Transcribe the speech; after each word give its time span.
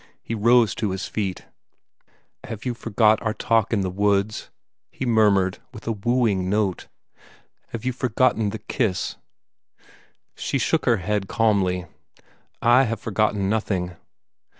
He 0.23 0.33
rose 0.33 0.73
to 0.73 0.89
his 0.89 1.05
feet. 1.07 1.45
"Have 2.45 2.65
you 2.65 2.73
forgotten 2.73 3.23
our 3.23 3.35
talk 3.35 3.71
in 3.71 3.81
the 3.81 3.89
woods?" 3.91 4.49
he 4.89 5.05
murmured 5.05 5.59
with 5.71 5.85
a 5.85 5.91
wooing 5.91 6.49
note. 6.49 6.87
"Have 7.67 7.85
you 7.85 7.93
forgotten 7.93 8.49
the 8.49 8.57
kiss?" 8.57 9.17
She 10.33 10.57
shook 10.57 10.85
her 10.87 10.97
head 10.97 11.27
calmly. 11.27 11.85
"I 12.63 12.85
have 12.85 12.99
forgotten 12.99 13.47
nothing." 13.47 13.95